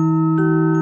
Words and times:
Música 0.00 0.79